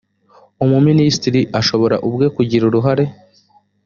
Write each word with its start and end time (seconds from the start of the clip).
umuminisitiri 0.63 1.41
ashobora 1.59 1.95
ubwe 2.07 2.25
kugira 2.35 2.63
uruhare 2.69 3.05